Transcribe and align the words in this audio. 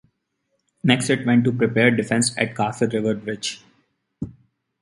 Next 0.83 1.11
it 1.11 1.27
went 1.27 1.43
to 1.43 1.51
prepare 1.51 1.91
defences 1.91 2.35
at 2.35 2.55
Kaffir 2.55 2.91
River 2.91 3.13
Bridge. 3.13 3.63